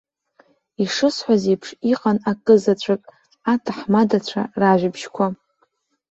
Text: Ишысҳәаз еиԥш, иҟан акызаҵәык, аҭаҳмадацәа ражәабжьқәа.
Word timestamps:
Ишысҳәаз 0.83 1.43
еиԥш, 1.49 1.69
иҟан 1.91 2.17
акызаҵәык, 2.31 3.03
аҭаҳмадацәа 3.53 4.41
ражәабжьқәа. 4.59 5.25